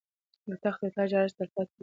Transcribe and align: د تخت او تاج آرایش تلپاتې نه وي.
د 0.49 0.51
تخت 0.63 0.79
او 0.83 0.91
تاج 0.95 1.11
آرایش 1.17 1.31
تلپاتې 1.37 1.71
نه 1.71 1.73
وي. 1.73 1.79